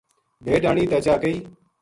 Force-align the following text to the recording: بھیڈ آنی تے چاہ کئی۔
بھیڈ 0.43 0.63
آنی 0.69 0.83
تے 0.91 0.97
چاہ 1.05 1.19
کئی۔ 1.21 1.35